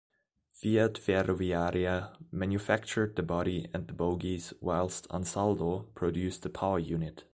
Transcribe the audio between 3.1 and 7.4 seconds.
the body and bogies, whilst "Ansaldo" produced the power unit.